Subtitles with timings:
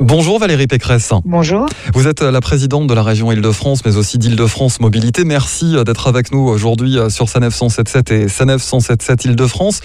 [0.00, 1.12] Bonjour Valérie Pécresse.
[1.24, 1.66] Bonjour.
[1.92, 5.24] Vous êtes la présidente de la région Île-de-France, mais aussi d'Île-de-France Mobilité.
[5.24, 9.80] Merci d'être avec nous aujourd'hui sur SANEF 177 et SANEF 177 Île-de-France.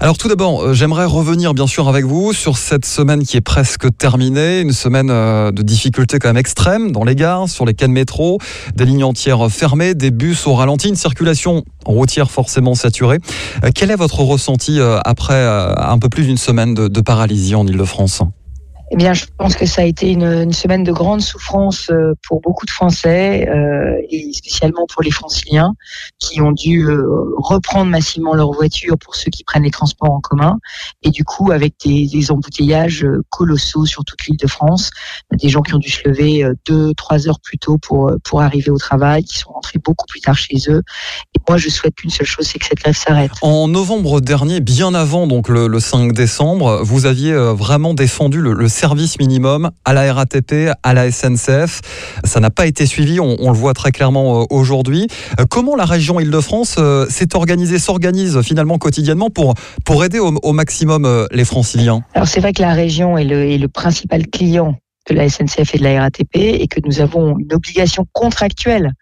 [0.00, 3.88] Alors tout d'abord, j'aimerais revenir bien sûr avec vous sur cette semaine qui est presque
[3.96, 7.88] terminée, une semaine euh, de difficultés quand même extrêmes dans les gares, sur les quais
[7.88, 8.38] de métro,
[8.76, 13.18] des lignes entières fermées, des bus au ralenti, une circulation routière forcément saturée.
[13.64, 17.66] Euh, quel est votre ressenti euh, après un peu plus d'une semaine de, paralysie en
[17.66, 18.22] Île-de-France?
[18.92, 22.12] Eh bien, je pense que ça a été une, une semaine de grande souffrance euh,
[22.26, 25.74] pour beaucoup de Français euh, et spécialement pour les Franciliens
[26.20, 27.04] qui ont dû euh,
[27.36, 30.58] reprendre massivement leur voiture pour ceux qui prennent les transports en commun
[31.02, 34.90] et du coup avec des, des embouteillages euh, colossaux sur toute l'île de France,
[35.32, 38.70] des gens qui ont dû se lever deux, trois heures plus tôt pour pour arriver
[38.70, 40.82] au travail, qui sont rentrés beaucoup plus tard chez eux.
[41.34, 43.32] Et moi, je souhaite qu'une seule chose, c'est que cette grève s'arrête.
[43.42, 48.52] En novembre dernier, bien avant donc le, le 5 décembre, vous aviez vraiment défendu le,
[48.52, 51.80] le service minimum à la RATP, à la SNCF.
[52.24, 55.08] Ça n'a pas été suivi, on, le voit très clairement euh, aujourd'hui.
[55.40, 60.52] Euh, comment la région Île-de-France euh, s'est organisée, s'organise finalement quotidiennement pour, pour aider au,
[60.52, 62.02] maximum les franciliens?
[62.14, 65.74] Alors c'est vrai que la région est le, est le principal client de la SNCF
[65.74, 68.92] et de la RATP et que nous avons une obligation contractuelle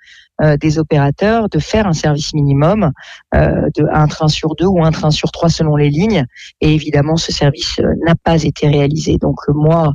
[0.42, 2.90] euh, des opérateurs de faire un service minimum
[3.36, 6.26] euh, de un train sur deux ou un train sur trois selon les lignes.
[6.60, 9.16] Et évidemment, ce service euh, n'a pas été réalisé.
[9.16, 9.92] Donc moi,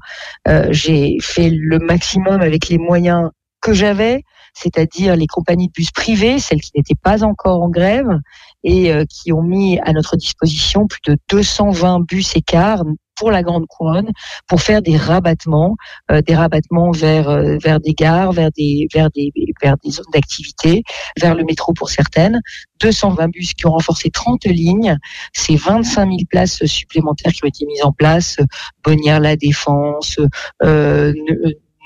[0.70, 3.30] j'ai fait le maximum avec les moyens
[3.62, 8.20] que j'avais, c'est-à-dire les compagnies de bus privées, celles qui n'étaient pas encore en grève
[8.64, 12.84] et qui ont mis à notre disposition plus de 220 bus et cars
[13.20, 14.12] pour la Grande Couronne
[14.48, 15.76] pour faire des rabattements,
[16.10, 20.06] euh, des rabattements vers euh, vers des gares, vers des vers des vers des zones
[20.14, 20.84] d'activité,
[21.20, 22.40] vers le métro pour certaines.
[22.80, 24.98] 220 bus qui ont renforcé 30 lignes,
[25.34, 28.38] c'est 25 000 places supplémentaires qui ont été mises en place,
[28.86, 30.18] Bonnières la Défense,
[30.64, 31.14] euh,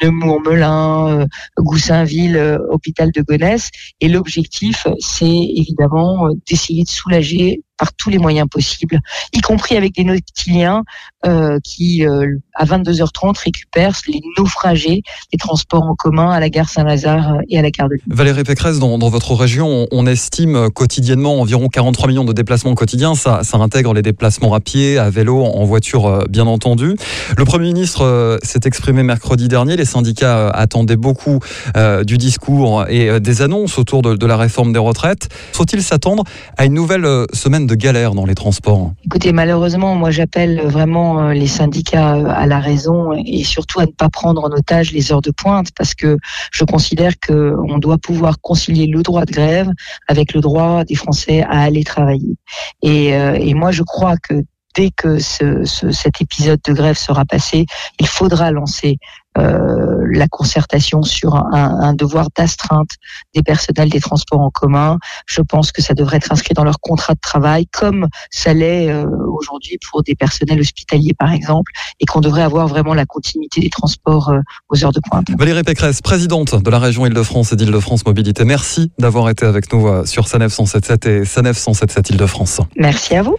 [0.02, 1.26] Nemours-Melun, euh,
[1.58, 3.70] Goussainville, euh, hôpital de Gonesse.
[4.02, 8.98] Et l'objectif, c'est évidemment d'essayer de soulager par tous les moyens possibles,
[9.34, 10.84] y compris avec des nautiliens
[11.26, 15.02] euh, qui, euh, à 22h30, récupèrent les naufragés
[15.34, 18.04] des transports en commun à la gare Saint-Lazare et à la gare de Lyon.
[18.08, 23.16] Valérie Pécresse, dans, dans votre région, on, estime quotidiennement environ 43 millions de déplacements quotidiens.
[23.16, 26.96] Ça, ça intègre les déplacements à pied, à vélo, en voiture, euh, bien entendu.
[27.38, 29.76] Le Premier ministre euh, s'est exprimé mercredi dernier.
[29.76, 31.40] Les syndicats attendaient beaucoup
[31.76, 35.30] euh, du discours et des annonces autour de, de la réforme des retraites.
[35.54, 36.24] Faut-il s'attendre
[36.58, 41.34] à une nouvelle semaine de galère dans les transports Écoutez, malheureusement, moi j'appelle vraiment euh,
[41.34, 45.12] les syndicats euh, à la raison et surtout à ne pas prendre en otage les
[45.12, 46.18] heures de pointe parce que
[46.52, 49.70] je considère qu'on doit pouvoir concilier le droit de grève
[50.08, 52.36] avec le droit des Français à aller travailler.
[52.82, 54.44] Et, euh, moi je crois que
[54.76, 57.66] dès que ce, cet épisode de grève sera passé,
[58.00, 58.98] il faudra lancer
[59.38, 62.92] euh, la concertation sur un, un devoir d'astreinte
[63.34, 65.00] des personnels des transports en commun.
[65.26, 68.90] Je pense que ça devrait être inscrit dans leur contrat de travail, comme ça l'est
[68.90, 73.62] euh, aujourd'hui pour des personnels hospitaliers, par exemple, et qu'on devrait avoir vraiment la continuité
[73.62, 74.40] des transports euh,
[74.70, 75.28] aux heures de pointe.
[75.38, 80.06] Valérie Pécresse, présidente de la région Île-de-France et d'Île-de-France Mobilité, merci d'avoir été avec nous
[80.06, 82.62] sur SANEF 177 et SANEF 177 Île-de-France.
[82.78, 83.32] Merci à vous.